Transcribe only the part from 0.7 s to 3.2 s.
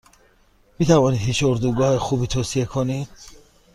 میتوانید هیچ اردوگاه خوبی توصیه کنید؟